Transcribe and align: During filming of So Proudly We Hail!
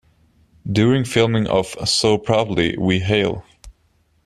During 0.71 1.03
filming 1.05 1.45
of 1.45 1.75
So 1.87 2.17
Proudly 2.17 2.75
We 2.75 3.01
Hail! 3.01 3.45